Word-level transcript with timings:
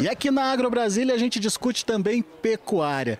E 0.00 0.08
aqui 0.08 0.30
na 0.30 0.44
Agro 0.44 0.70
Brasília 0.70 1.14
a 1.14 1.18
gente 1.18 1.38
discute 1.38 1.84
também 1.84 2.22
pecuária. 2.22 3.18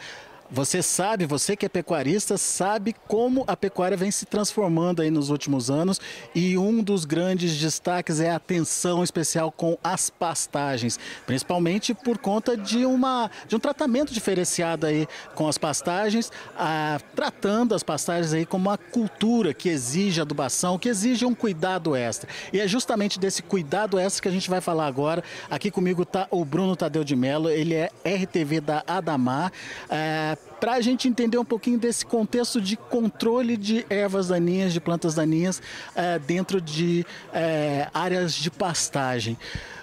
Você 0.53 0.83
sabe, 0.83 1.27
você 1.27 1.55
que 1.55 1.65
é 1.65 1.69
pecuarista, 1.69 2.37
sabe 2.37 2.93
como 3.07 3.45
a 3.47 3.57
pecuária 3.57 3.97
vem 3.97 4.11
se 4.11 4.27
transformando 4.27 5.01
aí 5.01 5.09
nos 5.09 5.31
últimos 5.31 5.71
anos 5.71 6.01
e 6.35 6.59
um 6.59 6.83
dos 6.83 7.05
grandes 7.05 7.57
destaques 7.57 8.19
é 8.19 8.33
a 8.33 8.37
atenção 8.37 9.05
especial 9.05 9.53
com 9.53 9.79
as 9.83 10.11
pastagens, 10.11 10.99
principalmente 11.25 11.95
por 11.95 12.19
conta 12.19 12.57
de, 12.57 12.85
uma, 12.85 13.31
de 13.47 13.55
um 13.55 13.61
tratamento 13.61 14.13
diferenciado 14.13 14.87
aí 14.87 15.07
com 15.37 15.47
as 15.47 15.57
pastagens, 15.57 16.33
a, 16.59 16.99
tratando 17.15 17.73
as 17.73 17.85
pastagens 17.85 18.33
aí 18.33 18.45
como 18.45 18.69
uma 18.69 18.77
cultura 18.77 19.55
que 19.55 19.69
exige 19.69 20.21
adubação, 20.21 20.81
que 20.81 20.89
exige 20.89 21.25
um 21.25 21.35
cuidado 21.35 21.95
extra. 21.95 22.29
E 22.53 22.59
é 22.59 22.67
justamente 22.67 23.21
desse 23.21 23.41
cuidado 23.41 24.01
extra 24.01 24.23
que 24.23 24.29
a 24.29 24.33
gente 24.33 24.51
vai 24.51 24.61
falar 24.61 24.89
agora. 24.89 25.23
Aqui 25.49 25.71
comigo 25.71 26.03
está 26.03 26.27
o 26.29 26.45
Bruno 26.45 26.75
Tadeu 26.75 27.05
de 27.05 27.15
Mello, 27.15 27.49
ele 27.49 27.75
é 27.75 27.89
RTV 28.05 28.61
da 28.61 28.83
Adamar. 28.85 29.53
É, 29.89 30.37
para 30.61 30.75
a 30.75 30.81
gente 30.81 31.09
entender 31.09 31.39
um 31.39 31.45
pouquinho 31.45 31.79
desse 31.79 32.05
contexto 32.05 32.61
de 32.61 32.77
controle 32.77 33.57
de 33.57 33.87
ervas 33.89 34.29
daninhas, 34.29 34.73
de 34.73 34.81
plantas 34.81 35.15
daninhas 35.15 35.63
é, 35.95 36.19
dentro 36.19 36.61
de 36.61 37.07
é, 37.33 37.89
áreas 37.95 38.35
de 38.35 38.51
pastagem. 38.51 39.39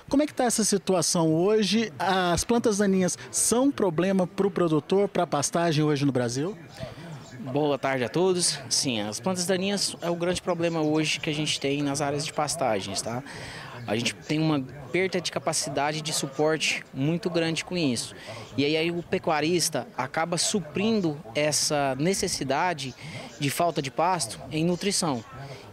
Como 0.08 0.24
é 0.24 0.26
que 0.26 0.32
está 0.32 0.46
essa 0.46 0.64
situação 0.64 1.34
hoje? 1.34 1.92
As 2.00 2.44
plantas 2.46 2.78
daninhas 2.78 3.18
são 3.30 3.66
um 3.66 3.72
problema 3.72 4.26
para 4.26 4.48
o 4.48 4.52
produtor, 4.52 5.10
para 5.10 5.24
a 5.24 5.28
pastagem 5.28 5.84
hoje 5.84 6.06
no 6.06 6.12
Brasil? 6.12 6.56
Boa 7.52 7.78
tarde 7.78 8.04
a 8.04 8.10
todos. 8.10 8.60
Sim, 8.70 9.02
as 9.02 9.20
plantas 9.20 9.46
daninhas 9.46 9.96
é 10.02 10.10
o 10.10 10.16
grande 10.16 10.42
problema 10.42 10.82
hoje 10.82 11.20
que 11.20 11.30
a 11.30 11.34
gente 11.34 11.60
tem 11.60 11.82
nas 11.82 12.02
áreas 12.02 12.26
de 12.26 12.34
pastagens, 12.34 13.02
tá? 13.02 13.24
A 13.88 13.96
gente 13.96 14.14
tem 14.14 14.38
uma 14.38 14.62
perda 14.92 15.22
de 15.22 15.32
capacidade 15.32 16.02
de 16.02 16.12
suporte 16.12 16.84
muito 16.94 17.30
grande 17.30 17.64
com 17.64 17.78
isso. 17.78 18.14
E 18.58 18.66
aí, 18.66 18.76
aí 18.76 18.92
o 18.92 19.02
pecuarista 19.02 19.88
acaba 19.98 20.38
suprindo 20.38 21.18
essa 21.34 21.96
necessidade 21.96 22.94
de 23.40 23.50
falta 23.50 23.82
de 23.82 23.90
pasto 23.90 24.40
em 24.52 24.66
nutrição. 24.66 25.24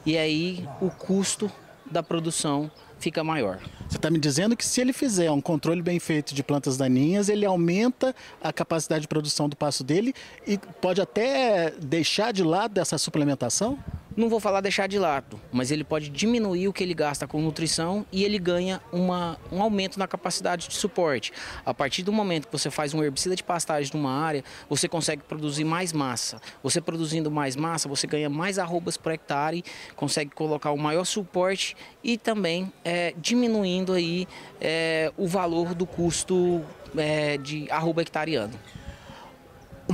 E 0.06 0.16
aí 0.16 0.66
o 0.80 0.90
custo 0.90 1.50
da 1.90 2.02
produção 2.02 2.70
fica 2.98 3.24
maior. 3.24 3.58
Você 3.88 3.96
está 3.96 4.10
me 4.10 4.18
dizendo 4.18 4.56
que 4.56 4.64
se 4.64 4.80
ele 4.80 4.92
fizer 4.92 5.30
um 5.30 5.40
controle 5.40 5.82
bem 5.82 5.98
feito 5.98 6.34
de 6.34 6.42
plantas 6.42 6.76
daninhas, 6.76 7.28
ele 7.28 7.44
aumenta 7.44 8.14
a 8.42 8.52
capacidade 8.52 9.02
de 9.02 9.08
produção 9.08 9.48
do 9.48 9.56
pasto 9.56 9.84
dele 9.84 10.14
e 10.46 10.56
pode 10.56 11.00
até 11.00 11.72
deixar 11.72 12.32
de 12.32 12.42
lado 12.42 12.74
dessa 12.74 12.96
suplementação? 12.96 13.78
Não 14.16 14.28
vou 14.28 14.38
falar 14.38 14.60
deixar 14.60 14.86
de 14.86 14.98
lado, 14.98 15.40
mas 15.52 15.70
ele 15.70 15.82
pode 15.82 16.08
diminuir 16.08 16.68
o 16.68 16.72
que 16.72 16.82
ele 16.82 16.94
gasta 16.94 17.26
com 17.26 17.40
nutrição 17.40 18.06
e 18.12 18.24
ele 18.24 18.38
ganha 18.38 18.80
uma, 18.92 19.38
um 19.50 19.60
aumento 19.60 19.98
na 19.98 20.06
capacidade 20.06 20.68
de 20.68 20.74
suporte. 20.74 21.32
A 21.66 21.74
partir 21.74 22.02
do 22.02 22.12
momento 22.12 22.46
que 22.46 22.52
você 22.52 22.70
faz 22.70 22.94
um 22.94 23.02
herbicida 23.02 23.34
de 23.34 23.42
pastagem 23.42 23.90
numa 23.94 24.12
área, 24.12 24.44
você 24.68 24.88
consegue 24.88 25.22
produzir 25.22 25.64
mais 25.64 25.92
massa. 25.92 26.40
Você 26.62 26.80
produzindo 26.80 27.30
mais 27.30 27.56
massa, 27.56 27.88
você 27.88 28.06
ganha 28.06 28.30
mais 28.30 28.58
arrobas 28.58 28.96
por 28.96 29.12
hectare, 29.12 29.64
consegue 29.96 30.30
colocar 30.30 30.70
um 30.72 30.76
maior 30.76 31.04
suporte 31.04 31.76
e 32.02 32.16
também 32.16 32.72
é, 32.84 33.14
diminuindo 33.18 33.92
aí 33.92 34.28
é, 34.60 35.12
o 35.16 35.26
valor 35.26 35.74
do 35.74 35.86
custo 35.86 36.62
é, 36.96 37.36
de 37.36 37.70
arroba 37.70 38.02
hectareano. 38.02 38.54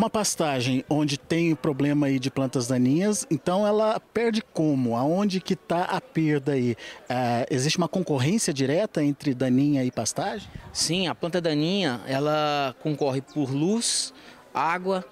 Uma 0.00 0.08
pastagem 0.08 0.82
onde 0.88 1.18
tem 1.18 1.54
problema 1.54 2.06
aí 2.06 2.18
de 2.18 2.30
plantas 2.30 2.66
daninhas, 2.66 3.26
então 3.30 3.66
ela 3.66 4.00
perde 4.00 4.40
como? 4.40 4.96
Aonde 4.96 5.42
que 5.42 5.52
está 5.52 5.82
a 5.82 6.00
perda 6.00 6.52
aí? 6.52 6.74
É, 7.06 7.46
existe 7.50 7.76
uma 7.76 7.86
concorrência 7.86 8.50
direta 8.50 9.04
entre 9.04 9.34
daninha 9.34 9.84
e 9.84 9.90
pastagem? 9.90 10.48
Sim, 10.72 11.06
a 11.06 11.14
planta 11.14 11.38
daninha 11.38 12.00
ela 12.06 12.74
concorre 12.82 13.20
por 13.20 13.52
luz, 13.52 14.14
água 14.54 15.04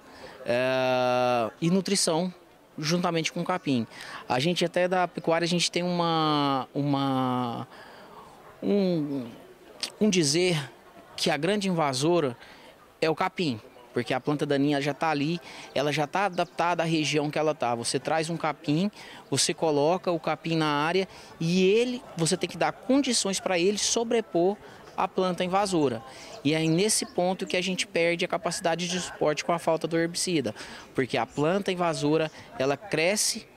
é, 0.43 1.51
e 1.61 1.69
nutrição 1.69 2.33
juntamente 2.75 3.31
com 3.31 3.41
o 3.41 3.45
capim. 3.45 3.85
A 4.27 4.39
gente 4.39 4.65
até 4.65 4.87
da 4.87 5.07
pecuária 5.07 5.45
a 5.45 5.47
gente 5.47 5.69
tem 5.69 5.83
uma, 5.83 6.67
uma 6.73 7.67
um, 8.63 9.27
um 10.01 10.09
dizer 10.09 10.67
que 11.15 11.29
a 11.29 11.37
grande 11.37 11.69
invasora 11.69 12.35
é 12.99 13.07
o 13.07 13.13
capim 13.13 13.61
porque 13.93 14.13
a 14.13 14.19
planta 14.19 14.45
daninha 14.45 14.81
já 14.81 14.91
está 14.91 15.09
ali, 15.09 15.39
ela 15.73 15.91
já 15.91 16.03
está 16.03 16.25
adaptada 16.25 16.83
à 16.83 16.85
região 16.85 17.29
que 17.29 17.39
ela 17.39 17.51
está. 17.51 17.75
Você 17.75 17.99
traz 17.99 18.29
um 18.29 18.37
capim, 18.37 18.91
você 19.29 19.53
coloca 19.53 20.11
o 20.11 20.19
capim 20.19 20.55
na 20.55 20.67
área 20.67 21.07
e 21.39 21.63
ele, 21.63 22.01
você 22.15 22.37
tem 22.37 22.49
que 22.49 22.57
dar 22.57 22.71
condições 22.71 23.39
para 23.39 23.57
ele 23.57 23.77
sobrepor 23.77 24.57
a 24.95 25.07
planta 25.07 25.43
invasora. 25.43 26.03
E 26.43 26.53
é 26.53 26.59
nesse 26.59 27.05
ponto 27.05 27.47
que 27.47 27.55
a 27.55 27.61
gente 27.61 27.87
perde 27.87 28.25
a 28.25 28.27
capacidade 28.27 28.87
de 28.87 28.99
suporte 28.99 29.45
com 29.45 29.53
a 29.53 29.59
falta 29.59 29.87
do 29.87 29.97
herbicida, 29.97 30.53
porque 30.93 31.17
a 31.17 31.25
planta 31.25 31.71
invasora 31.71 32.29
ela 32.57 32.75
cresce 32.75 33.47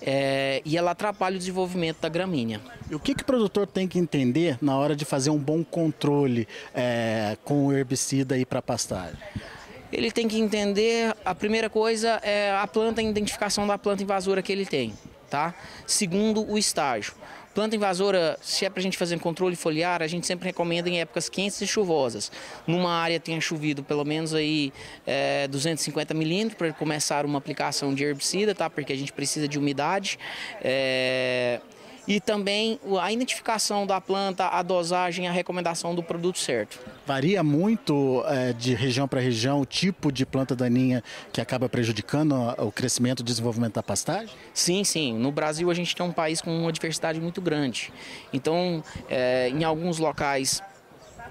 é, 0.00 0.60
e 0.64 0.76
ela 0.76 0.92
atrapalha 0.92 1.36
o 1.36 1.38
desenvolvimento 1.38 2.00
da 2.00 2.08
gramínea. 2.08 2.60
E 2.90 2.94
o 2.94 3.00
que, 3.00 3.14
que 3.14 3.22
o 3.22 3.26
produtor 3.26 3.66
tem 3.66 3.88
que 3.88 3.98
entender 3.98 4.58
na 4.60 4.76
hora 4.76 4.94
de 4.94 5.04
fazer 5.04 5.30
um 5.30 5.38
bom 5.38 5.64
controle 5.64 6.46
é, 6.74 7.36
com 7.44 7.66
o 7.66 7.72
herbicida 7.72 8.34
para 8.46 8.60
pastagem? 8.60 9.18
Ele 9.96 10.10
tem 10.10 10.26
que 10.26 10.38
entender, 10.38 11.14
a 11.24 11.34
primeira 11.34 11.70
coisa 11.70 12.20
é 12.22 12.50
a 12.50 12.66
planta, 12.66 13.00
a 13.00 13.04
identificação 13.04 13.66
da 13.66 13.78
planta 13.78 14.02
invasora 14.02 14.42
que 14.42 14.52
ele 14.52 14.66
tem, 14.66 14.92
tá? 15.30 15.54
Segundo, 15.86 16.44
o 16.50 16.58
estágio. 16.58 17.14
Planta 17.54 17.76
invasora, 17.76 18.36
se 18.42 18.64
é 18.64 18.70
para 18.70 18.80
a 18.80 18.82
gente 18.82 18.98
fazer 18.98 19.16
controle 19.20 19.54
foliar, 19.54 20.02
a 20.02 20.08
gente 20.08 20.26
sempre 20.26 20.46
recomenda 20.46 20.88
em 20.88 21.00
épocas 21.00 21.28
quentes 21.28 21.60
e 21.60 21.66
chuvosas. 21.68 22.32
Numa 22.66 22.92
área 22.92 23.20
tenha 23.20 23.40
chovido 23.40 23.84
pelo 23.84 24.04
menos 24.04 24.34
aí 24.34 24.72
é, 25.06 25.46
250 25.46 26.12
milímetros 26.14 26.58
para 26.58 26.72
começar 26.72 27.24
uma 27.24 27.38
aplicação 27.38 27.94
de 27.94 28.02
herbicida, 28.02 28.56
tá? 28.56 28.68
Porque 28.68 28.92
a 28.92 28.96
gente 28.96 29.12
precisa 29.12 29.46
de 29.46 29.56
umidade. 29.56 30.18
É, 30.60 31.60
e 32.06 32.20
também 32.20 32.78
a 33.00 33.12
identificação 33.12 33.86
da 33.86 34.00
planta, 34.00 34.48
a 34.48 34.62
dosagem, 34.62 35.28
a 35.28 35.32
recomendação 35.32 35.94
do 35.94 36.02
produto 36.02 36.38
certo. 36.38 36.78
Varia 37.06 37.42
muito 37.42 38.22
é, 38.26 38.52
de 38.52 38.74
região 38.74 39.06
para 39.08 39.20
região 39.20 39.60
o 39.60 39.66
tipo 39.66 40.10
de 40.10 40.24
planta 40.24 40.54
daninha 40.54 41.02
que 41.32 41.40
acaba 41.40 41.68
prejudicando 41.68 42.34
o 42.58 42.70
crescimento 42.70 43.20
e 43.20 43.22
desenvolvimento 43.22 43.74
da 43.74 43.82
pastagem? 43.82 44.34
Sim, 44.52 44.84
sim. 44.84 45.14
No 45.14 45.30
Brasil 45.30 45.70
a 45.70 45.74
gente 45.74 45.94
tem 45.94 46.04
um 46.04 46.12
país 46.12 46.40
com 46.40 46.56
uma 46.56 46.72
diversidade 46.72 47.20
muito 47.20 47.40
grande. 47.40 47.92
Então, 48.32 48.82
é, 49.08 49.48
em 49.48 49.64
alguns 49.64 49.98
locais 49.98 50.62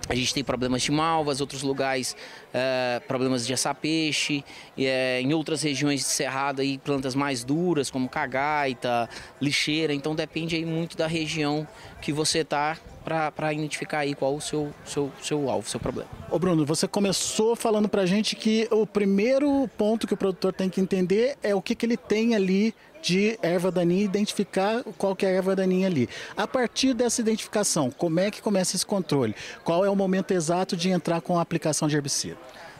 a 0.09 0.15
gente 0.15 0.33
tem 0.33 0.43
problemas 0.43 0.81
de 0.81 0.91
malvas, 0.91 1.39
outros 1.39 1.63
lugares 1.63 2.15
é, 2.53 3.01
problemas 3.07 3.47
de 3.47 3.53
assar-peixe, 3.53 4.43
é, 4.77 5.21
em 5.21 5.33
outras 5.33 5.61
regiões 5.61 6.01
de 6.01 6.07
cerrado 6.07 6.61
aí 6.61 6.77
plantas 6.77 7.15
mais 7.15 7.43
duras 7.43 7.89
como 7.89 8.09
cagaita, 8.09 9.09
lixeira, 9.41 9.93
então 9.93 10.13
depende 10.13 10.55
aí 10.55 10.65
muito 10.65 10.97
da 10.97 11.07
região 11.07 11.67
que 12.01 12.11
você 12.11 12.39
está 12.39 12.77
para 13.03 13.53
identificar 13.53 13.99
aí 13.99 14.15
qual 14.15 14.35
o 14.35 14.41
seu, 14.41 14.71
seu, 14.85 15.11
seu 15.21 15.49
alvo, 15.49 15.69
seu 15.69 15.79
problema. 15.79 16.09
Ô 16.29 16.39
Bruno, 16.39 16.65
você 16.65 16.87
começou 16.87 17.55
falando 17.55 17.89
para 17.89 18.03
a 18.03 18.05
gente 18.05 18.35
que 18.35 18.67
o 18.71 18.87
primeiro 18.87 19.69
ponto 19.77 20.07
que 20.07 20.13
o 20.13 20.17
produtor 20.17 20.53
tem 20.53 20.69
que 20.69 20.79
entender 20.79 21.37
é 21.43 21.53
o 21.53 21.61
que, 21.61 21.75
que 21.75 21.85
ele 21.85 21.97
tem 21.97 22.35
ali 22.35 22.73
de 23.01 23.37
erva 23.41 23.69
daninha, 23.69 24.05
identificar 24.05 24.81
qual 24.97 25.13
que 25.13 25.25
é 25.25 25.29
a 25.29 25.31
erva 25.33 25.55
daninha 25.55 25.87
ali. 25.87 26.07
A 26.37 26.47
partir 26.47 26.93
dessa 26.93 27.19
identificação, 27.19 27.91
como 27.91 28.19
é 28.21 28.31
que 28.31 28.41
começa 28.41 28.77
esse 28.77 28.85
controle? 28.85 29.35
Qual 29.63 29.83
é 29.83 29.89
o 29.89 29.95
momento 29.95 30.31
exato 30.31 30.77
de 30.77 30.89
entrar 30.89 31.19
com 31.19 31.37
a 31.37 31.41
aplicação 31.41 31.87
de 31.87 31.97
herbicida? 31.97 32.37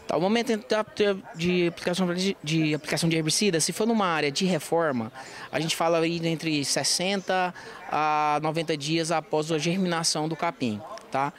Tá, 0.07 0.17
o 0.17 0.21
momento 0.21 0.47
de 1.35 1.67
aplicação 1.67 2.07
de, 2.43 2.73
aplicação 2.73 3.09
de 3.09 3.15
herbicida, 3.15 3.59
se 3.59 3.71
for 3.71 3.87
numa 3.87 4.05
área 4.05 4.31
de 4.31 4.45
reforma, 4.45 5.11
a 5.51 5.59
gente 5.59 5.75
fala 5.75 5.99
aí 5.99 6.25
entre 6.27 6.63
60 6.63 7.53
a 7.89 8.39
90 8.41 8.75
dias 8.75 9.11
após 9.11 9.51
a 9.51 9.57
germinação 9.57 10.27
do 10.27 10.35
capim. 10.35 10.81
Tá? 11.09 11.31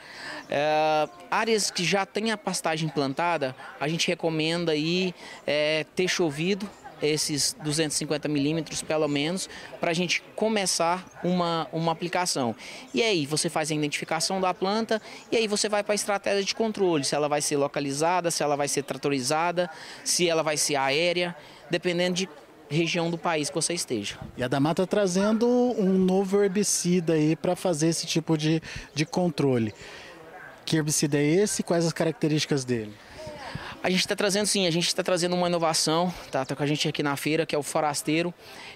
É, 0.49 1.07
áreas 1.29 1.69
que 1.69 1.83
já 1.83 2.05
têm 2.05 2.31
a 2.31 2.37
pastagem 2.37 2.87
plantada, 2.87 3.55
a 3.79 3.87
gente 3.87 4.07
recomenda 4.07 4.71
aí 4.71 5.13
é, 5.45 5.85
ter 5.95 6.07
chovido 6.07 6.67
esses 7.01 7.55
250 7.63 8.27
milímetros 8.27 8.81
pelo 8.81 9.07
menos 9.07 9.49
para 9.79 9.91
a 9.91 9.93
gente 9.93 10.21
começar 10.35 11.05
uma, 11.23 11.67
uma 11.71 11.91
aplicação. 11.91 12.55
E 12.93 13.01
aí 13.01 13.25
você 13.25 13.49
faz 13.49 13.71
a 13.71 13.75
identificação 13.75 14.39
da 14.39 14.53
planta 14.53 15.01
e 15.31 15.37
aí 15.37 15.47
você 15.47 15.67
vai 15.69 15.83
para 15.83 15.93
a 15.93 15.95
estratégia 15.95 16.43
de 16.43 16.55
controle, 16.55 17.03
se 17.03 17.15
ela 17.15 17.27
vai 17.27 17.41
ser 17.41 17.57
localizada, 17.57 18.31
se 18.31 18.43
ela 18.43 18.55
vai 18.55 18.67
ser 18.67 18.83
tratorizada, 18.83 19.69
se 20.03 20.27
ela 20.27 20.43
vai 20.43 20.57
ser 20.57 20.75
aérea, 20.75 21.35
dependendo 21.69 22.15
de 22.15 22.29
região 22.69 23.09
do 23.09 23.17
país 23.17 23.49
que 23.49 23.55
você 23.55 23.73
esteja. 23.73 24.17
E 24.35 24.43
a 24.43 24.47
Damata 24.47 24.83
está 24.83 24.97
trazendo 24.97 25.47
um 25.47 25.97
novo 25.97 26.43
herbicida 26.43 27.13
aí 27.13 27.35
para 27.35 27.55
fazer 27.55 27.87
esse 27.87 28.05
tipo 28.07 28.37
de, 28.37 28.61
de 28.93 29.05
controle. 29.05 29.73
Que 30.65 30.77
herbicida 30.77 31.17
é 31.17 31.23
esse? 31.23 31.61
Quais 31.61 31.85
as 31.85 31.93
características 31.93 32.65
dele? 32.65 32.91
A 33.85 33.89
gente 33.91 33.99
está 33.99 34.15
trazendo 34.15 34.47
sim, 34.47 34.65
a 34.65 34.71
gente 34.71 34.87
está 34.87 35.03
trazendo 35.03 35.35
uma 35.35 35.47
inovação, 35.47 36.11
tá? 36.31 36.43
tá 36.43 36.55
com 36.55 36.63
a 36.63 36.65
gente 36.65 36.87
aqui 36.87 37.03
na 37.03 37.15
feira, 37.15 37.45
que 37.45 37.53
é 37.53 37.57
o 37.57 37.61
Forasteiro. 37.61 38.33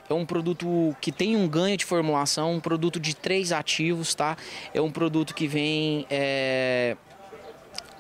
É 0.08 0.14
um 0.14 0.24
produto 0.24 0.96
que 1.02 1.12
tem 1.12 1.36
um 1.36 1.48
ganho 1.48 1.76
de 1.76 1.84
formulação, 1.84 2.54
um 2.54 2.60
produto 2.60 3.00
de 3.00 3.16
três 3.16 3.52
ativos, 3.52 4.14
tá? 4.14 4.38
É 4.72 4.80
um 4.80 4.92
produto 4.92 5.34
que 5.34 5.48
vem 5.48 6.06
é, 6.12 6.96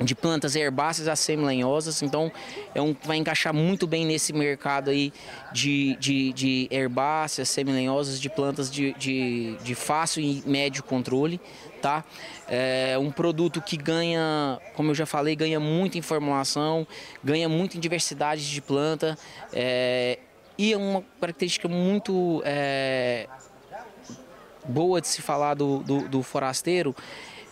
de 0.01 0.15
plantas 0.15 0.55
herbáceas 0.55 1.07
a 1.07 1.15
semi-lenhosas, 1.15 2.01
então 2.01 2.31
é 2.73 2.81
um, 2.81 2.95
vai 3.03 3.17
encaixar 3.17 3.53
muito 3.53 3.85
bem 3.85 4.05
nesse 4.05 4.31
mercado 4.31 4.89
aí 4.89 5.11
de, 5.51 5.95
de, 5.97 6.33
de 6.33 6.67
herbáceas, 6.71 7.49
semi-lenhosas, 7.49 8.19
de 8.19 8.29
plantas 8.29 8.71
de, 8.71 8.93
de, 8.93 9.57
de, 9.61 9.75
fácil 9.75 10.21
e 10.21 10.41
médio 10.45 10.83
controle, 10.83 11.39
tá? 11.81 12.03
É 12.47 12.97
um 12.97 13.11
produto 13.11 13.61
que 13.61 13.77
ganha, 13.77 14.59
como 14.73 14.91
eu 14.91 14.95
já 14.95 15.05
falei, 15.05 15.35
ganha 15.35 15.59
muito 15.59 15.97
em 15.97 16.01
formulação, 16.01 16.87
ganha 17.23 17.49
muito 17.49 17.77
em 17.77 17.79
diversidade 17.79 18.49
de 18.49 18.61
planta 18.61 19.17
é, 19.53 20.19
e 20.57 20.73
é 20.73 20.77
uma 20.77 21.03
característica 21.19 21.67
muito 21.67 22.41
é, 22.45 23.27
boa 24.65 24.99
de 25.01 25.07
se 25.07 25.21
falar 25.21 25.53
do, 25.53 25.79
do, 25.79 26.07
do 26.07 26.23
forasteiro 26.23 26.95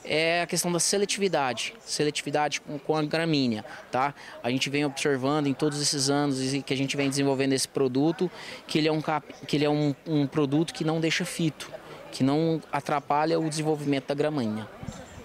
é 0.08 0.42
a 0.42 0.48
questão 0.48 0.72
da 0.72 0.80
seletividade, 0.80 1.74
seletividade 1.86 2.62
com, 2.62 2.80
com, 2.80 2.96
a 2.96 3.04
gramínea, 3.04 3.64
tá? 3.92 4.14
A 4.42 4.50
gente 4.50 4.70
vem 4.70 4.86
observando 4.86 5.48
em 5.48 5.54
todos 5.54 5.82
esses 5.82 6.10
anos 6.10 6.40
que 6.66 6.74
a 6.74 6.78
gente 6.78 6.96
vem 6.96 7.10
desenvolvendo 7.10 7.54
esse 7.54 7.68
produto, 7.68 8.32
que 8.66 8.78
ele 8.78 8.88
é 8.88 8.92
um, 8.92 9.02
que 9.46 9.56
ele 9.58 9.66
é 9.66 9.70
um, 9.70 9.94
um 10.06 10.26
produto 10.26 10.74
que 10.74 10.84
não 10.84 11.00
deixa 11.00 11.26
fito, 11.26 11.72
que 12.12 12.24
não 12.24 12.62
atrapalha 12.72 13.40
o 13.40 13.50
desenvolvimento 13.50 14.08
da 14.08 14.16
gramínea. 14.16 14.68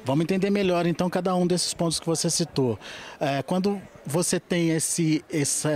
Vamos 0.04 0.24
entender 0.24 0.50
melhor 0.50 0.84
então 0.84 1.08
cada 1.08 1.34
um 1.34 1.46
desses 1.46 1.72
pontos 1.72 2.00
que 2.00 2.06
você 2.06 2.28
citou. 2.28 2.78
É, 3.20 3.42
quando 3.42 3.80
você 4.04 4.40
tem 4.40 4.70
esse, 4.70 5.24
essa, 5.30 5.70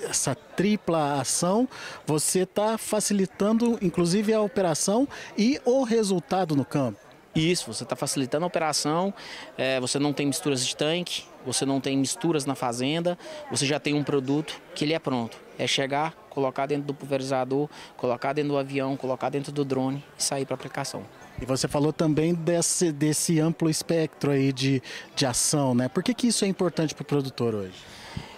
essa 0.00 0.34
tripla 0.34 1.20
ação, 1.20 1.68
você 2.06 2.40
está 2.40 2.78
facilitando 2.78 3.76
inclusive 3.82 4.32
a 4.32 4.40
operação 4.40 5.08
e 5.36 5.60
o 5.64 5.82
resultado 5.82 6.54
no 6.54 6.64
campo. 6.64 6.98
Isso, 7.34 7.72
você 7.72 7.82
está 7.82 7.96
facilitando 7.96 8.44
a 8.44 8.46
operação, 8.46 9.12
é, 9.58 9.80
você 9.80 9.98
não 9.98 10.12
tem 10.12 10.26
misturas 10.26 10.64
de 10.64 10.76
tanque, 10.76 11.24
você 11.44 11.66
não 11.66 11.80
tem 11.80 11.96
misturas 11.96 12.46
na 12.46 12.54
fazenda, 12.54 13.18
você 13.50 13.66
já 13.66 13.80
tem 13.80 13.94
um 13.94 14.04
produto 14.04 14.60
que 14.74 14.84
ele 14.84 14.92
é 14.92 14.98
pronto. 14.98 15.36
É 15.58 15.66
chegar, 15.66 16.14
colocar 16.30 16.66
dentro 16.66 16.84
do 16.84 16.94
pulverizador, 16.94 17.68
colocar 17.96 18.32
dentro 18.32 18.52
do 18.52 18.58
avião, 18.58 18.96
colocar 18.96 19.30
dentro 19.30 19.52
do 19.52 19.64
drone 19.64 20.04
e 20.18 20.22
sair 20.22 20.44
para 20.44 20.54
aplicação. 20.54 21.04
E 21.40 21.44
você 21.44 21.66
falou 21.66 21.92
também 21.92 22.34
desse, 22.34 22.92
desse 22.92 23.40
amplo 23.40 23.68
espectro 23.68 24.30
aí 24.30 24.52
de, 24.52 24.80
de 25.16 25.26
ação, 25.26 25.74
né? 25.74 25.88
Por 25.88 26.02
que, 26.02 26.14
que 26.14 26.28
isso 26.28 26.44
é 26.44 26.48
importante 26.48 26.94
para 26.94 27.02
o 27.02 27.04
produtor 27.04 27.54
hoje? 27.54 27.74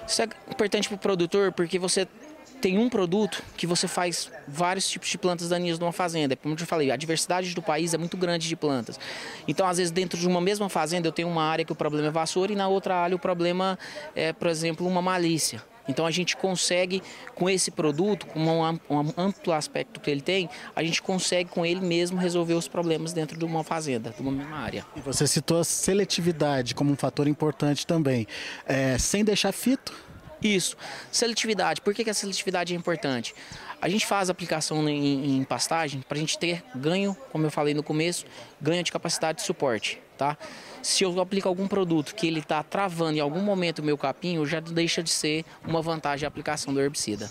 Isso 0.06 0.22
é 0.22 0.28
importante 0.50 0.88
para 0.88 0.94
o 0.94 0.98
produtor 0.98 1.52
porque 1.52 1.78
você 1.78 2.06
tem 2.60 2.78
um 2.78 2.88
produto 2.88 3.42
que 3.56 3.66
você 3.66 3.86
faz 3.86 4.30
vários 4.46 4.88
tipos 4.88 5.08
de 5.08 5.18
plantas 5.18 5.48
daninhas 5.48 5.78
numa 5.78 5.92
fazenda. 5.92 6.36
Como 6.36 6.54
eu 6.54 6.58
já 6.58 6.66
falei, 6.66 6.90
a 6.90 6.96
diversidade 6.96 7.54
do 7.54 7.62
país 7.62 7.94
é 7.94 7.98
muito 7.98 8.16
grande 8.16 8.48
de 8.48 8.56
plantas. 8.56 8.98
Então, 9.46 9.66
às 9.66 9.78
vezes, 9.78 9.90
dentro 9.90 10.18
de 10.18 10.26
uma 10.26 10.40
mesma 10.40 10.68
fazenda, 10.68 11.08
eu 11.08 11.12
tenho 11.12 11.28
uma 11.28 11.44
área 11.44 11.64
que 11.64 11.72
o 11.72 11.76
problema 11.76 12.08
é 12.08 12.10
vassoura 12.10 12.52
e 12.52 12.56
na 12.56 12.68
outra 12.68 12.96
área 12.96 13.14
o 13.14 13.18
problema 13.18 13.78
é, 14.14 14.32
por 14.32 14.48
exemplo, 14.48 14.86
uma 14.86 15.02
malícia. 15.02 15.62
Então 15.88 16.06
a 16.06 16.10
gente 16.10 16.36
consegue, 16.36 17.02
com 17.34 17.48
esse 17.48 17.70
produto, 17.70 18.26
com 18.26 18.40
um, 18.40 18.64
amplo 19.16 19.52
aspecto 19.52 20.00
que 20.00 20.10
ele 20.10 20.20
tem, 20.20 20.48
a 20.74 20.82
gente 20.82 21.00
consegue 21.00 21.48
com 21.50 21.64
ele 21.64 21.80
mesmo 21.80 22.18
resolver 22.18 22.54
os 22.54 22.66
problemas 22.68 23.12
dentro 23.12 23.38
de 23.38 23.44
uma 23.44 23.62
fazenda, 23.62 24.10
de 24.10 24.20
uma 24.20 24.32
mesma 24.32 24.56
área. 24.56 24.84
E 24.96 25.00
você 25.00 25.26
citou 25.26 25.60
a 25.60 25.64
seletividade 25.64 26.74
como 26.74 26.92
um 26.92 26.96
fator 26.96 27.28
importante 27.28 27.86
também. 27.86 28.26
É, 28.66 28.98
sem 28.98 29.24
deixar 29.24 29.52
fito, 29.52 29.94
isso. 30.42 30.76
Seletividade. 31.10 31.80
Por 31.80 31.94
que, 31.94 32.04
que 32.04 32.10
a 32.10 32.14
seletividade 32.14 32.74
é 32.74 32.76
importante? 32.76 33.34
A 33.80 33.88
gente 33.88 34.06
faz 34.06 34.30
aplicação 34.30 34.88
em, 34.88 35.38
em 35.38 35.44
pastagem 35.44 36.00
para 36.00 36.16
a 36.16 36.20
gente 36.20 36.38
ter 36.38 36.62
ganho, 36.74 37.16
como 37.30 37.46
eu 37.46 37.50
falei 37.50 37.74
no 37.74 37.82
começo, 37.82 38.24
ganho 38.60 38.82
de 38.82 38.90
capacidade 38.90 39.38
de 39.38 39.44
suporte, 39.44 40.00
tá? 40.16 40.36
Se 40.82 41.04
eu 41.04 41.20
aplico 41.20 41.48
algum 41.48 41.66
produto 41.66 42.14
que 42.14 42.26
ele 42.26 42.40
está 42.40 42.62
travando 42.62 43.18
em 43.18 43.20
algum 43.20 43.40
momento 43.40 43.80
o 43.80 43.82
meu 43.82 43.98
capim, 43.98 44.44
já 44.46 44.60
deixa 44.60 45.02
de 45.02 45.10
ser 45.10 45.44
uma 45.66 45.82
vantagem 45.82 46.24
a 46.24 46.28
aplicação 46.28 46.72
do 46.72 46.80
herbicida. 46.80 47.30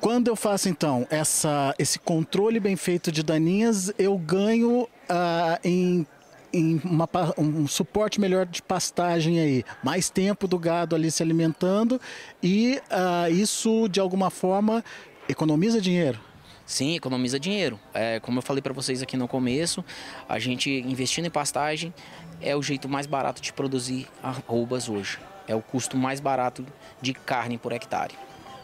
Quando 0.00 0.28
eu 0.28 0.36
faço 0.36 0.68
então 0.68 1.06
essa, 1.08 1.74
esse 1.78 1.98
controle 1.98 2.60
bem 2.60 2.76
feito 2.76 3.10
de 3.10 3.22
daninhas, 3.22 3.90
eu 3.98 4.18
ganho 4.18 4.82
uh, 4.82 5.58
em 5.64 6.06
em 6.54 6.80
uma, 6.84 7.08
um 7.36 7.66
suporte 7.66 8.20
melhor 8.20 8.46
de 8.46 8.62
pastagem 8.62 9.40
aí, 9.40 9.64
mais 9.82 10.08
tempo 10.08 10.46
do 10.46 10.56
gado 10.58 10.94
ali 10.94 11.10
se 11.10 11.22
alimentando 11.22 12.00
e 12.40 12.80
uh, 12.90 13.30
isso 13.32 13.88
de 13.88 13.98
alguma 13.98 14.30
forma 14.30 14.84
economiza 15.28 15.80
dinheiro. 15.80 16.20
Sim, 16.64 16.94
economiza 16.94 17.38
dinheiro. 17.38 17.78
É, 17.92 18.20
como 18.20 18.38
eu 18.38 18.42
falei 18.42 18.62
para 18.62 18.72
vocês 18.72 19.02
aqui 19.02 19.16
no 19.16 19.28
começo, 19.28 19.84
a 20.28 20.38
gente 20.38 20.70
investindo 20.70 21.26
em 21.26 21.30
pastagem 21.30 21.92
é 22.40 22.56
o 22.56 22.62
jeito 22.62 22.88
mais 22.88 23.06
barato 23.06 23.42
de 23.42 23.52
produzir 23.52 24.06
arrobas 24.22 24.88
hoje. 24.88 25.18
É 25.46 25.54
o 25.54 25.60
custo 25.60 25.96
mais 25.96 26.20
barato 26.20 26.64
de 27.02 27.12
carne 27.12 27.58
por 27.58 27.72
hectare. 27.72 28.14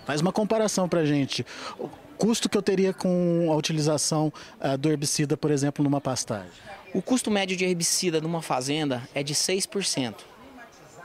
Faz 0.07 0.21
uma 0.21 0.33
comparação 0.33 0.89
para 0.89 1.05
gente. 1.05 1.45
O 1.79 1.89
custo 2.17 2.49
que 2.49 2.57
eu 2.57 2.63
teria 2.63 2.95
com 2.95 3.49
a 3.51 3.55
utilização 3.55 4.33
uh, 4.61 4.79
do 4.79 4.91
herbicida, 4.91 5.37
por 5.37 5.51
exemplo, 5.51 5.85
numa 5.85 6.01
pastagem. 6.01 6.51
O 6.93 7.01
custo 7.01 7.31
médio 7.31 7.57
de 7.57 7.65
herbicida 7.65 8.21
numa 8.21 8.43
fazenda 8.43 9.09
é 9.15 9.23
de 9.23 9.35
6%. 9.35 10.15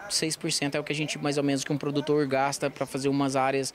6% 0.09 0.75
é 0.75 0.79
o 0.79 0.83
que 0.83 0.91
a 0.91 0.95
gente 0.95 1.17
mais 1.17 1.37
ou 1.37 1.43
menos 1.43 1.63
que 1.63 1.71
um 1.71 1.77
produtor 1.77 2.25
gasta 2.27 2.69
para 2.69 2.85
fazer 2.85 3.09
umas 3.09 3.35
áreas 3.35 3.73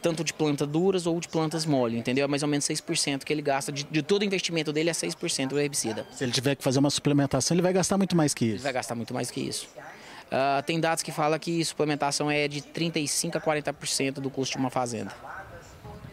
tanto 0.00 0.24
de 0.24 0.32
plantas 0.32 0.66
duras 0.66 1.06
ou 1.06 1.18
de 1.20 1.28
plantas 1.28 1.66
mole, 1.66 1.98
entendeu? 1.98 2.24
É 2.24 2.28
mais 2.28 2.42
ou 2.42 2.48
menos 2.48 2.64
6% 2.66 3.24
que 3.24 3.32
ele 3.32 3.42
gasta 3.42 3.70
de, 3.70 3.84
de 3.84 4.02
todo 4.02 4.22
o 4.22 4.24
investimento 4.24 4.72
dele 4.72 4.90
é 4.90 4.92
6% 4.92 5.48
do 5.48 5.60
herbicida. 5.60 6.06
Se 6.12 6.24
ele 6.24 6.32
tiver 6.32 6.54
que 6.54 6.62
fazer 6.62 6.78
uma 6.78 6.90
suplementação, 6.90 7.54
ele 7.54 7.62
vai 7.62 7.72
gastar 7.72 7.96
muito 7.98 8.16
mais 8.16 8.34
que 8.34 8.46
isso. 8.46 8.54
Ele 8.56 8.62
vai 8.62 8.72
gastar 8.72 8.94
muito 8.94 9.12
mais 9.12 9.30
que 9.30 9.40
isso. 9.40 9.68
Uh, 10.26 10.62
tem 10.64 10.80
dados 10.80 11.02
que 11.02 11.12
falam 11.12 11.38
que 11.38 11.64
suplementação 11.64 12.30
é 12.30 12.48
de 12.48 12.60
35 12.60 13.38
a 13.38 13.40
40% 13.40 14.14
do 14.14 14.28
custo 14.28 14.56
de 14.56 14.58
uma 14.58 14.70
fazenda. 14.70 15.12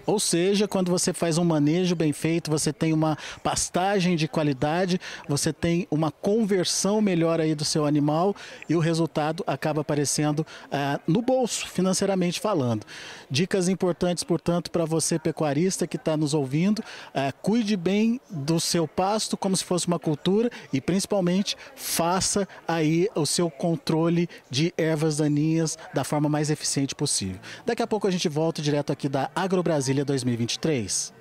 Ou 0.06 0.20
seja, 0.20 0.68
quando 0.68 0.92
você 0.92 1.14
faz 1.14 1.38
um 1.38 1.44
manejo 1.44 1.96
bem 1.96 2.12
feito, 2.12 2.52
você 2.52 2.74
tem 2.74 2.92
uma 2.92 3.18
pastagem 3.42 4.16
de 4.16 4.28
qualidade, 4.28 5.00
você 5.28 5.54
tem 5.54 5.88
uma 5.90 6.12
conversão 6.12 7.02
melhor 7.02 7.40
aí 7.40 7.56
do 7.56 7.64
seu 7.64 7.86
animal 7.86 8.36
e 8.68 8.76
o 8.76 8.80
resultado 8.80 9.44
acaba 9.48 9.82
aparecendo 9.82 10.46
ah, 10.72 11.00
no 11.08 11.22
bolso, 11.22 11.68
financeiramente 11.68 12.40
falando. 12.40 12.86
Dicas 13.30 13.70
importantes, 13.70 14.24
portanto, 14.24 14.70
para 14.72 14.86
você 14.86 15.18
pecuarista 15.18 15.88
que 15.88 15.96
está 15.96 16.18
nos 16.18 16.34
ouvindo, 16.34 16.84
ah, 17.14 17.32
cuide 17.32 17.78
bem 17.78 18.20
do 18.30 18.60
seu 18.60 18.88
pasto 18.88 19.38
como 19.38 19.56
se 19.56 19.63
fosse 19.63 19.88
uma 19.88 20.00
cultura 20.00 20.50
e 20.72 20.82
principalmente 20.82 21.56
faça 21.75 22.48
aí 22.68 23.08
o 23.16 23.25
seu 23.25 23.50
controle 23.50 24.27
de 24.50 24.74
ervas 24.77 25.18
daninhas 25.18 25.77
da 25.94 26.04
forma 26.04 26.27
mais 26.27 26.50
eficiente 26.50 26.94
possível. 26.94 27.39
Daqui 27.66 27.82
a 27.82 27.88
pouco 27.88 28.08
a 28.08 28.12
gente 28.12 28.27
volta 28.27 28.62
direto 28.62 28.92
aqui 28.92 29.08
da 29.08 29.32
Agrobrasil 29.36 29.93
Brasília 29.94 30.06
2023. 30.06 31.14